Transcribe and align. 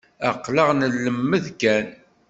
Aql-aɣ 0.29 0.69
nlemmed 0.73 1.45
kan. 1.61 1.87